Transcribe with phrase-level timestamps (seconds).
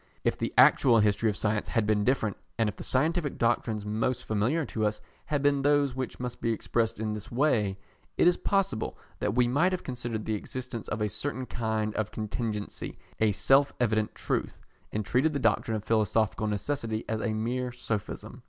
[0.23, 4.25] If the actual history of Science had been different, and if the scientific doctrines most
[4.25, 7.77] familiar to us had been those which must be expressed in this way,
[8.17, 12.09] it is possible that we might have considered the existence of a certain kind of
[12.09, 14.59] contingency a self evident truth,
[14.91, 18.39] and treated the doctrine of philosophical necessity as a mere sophism.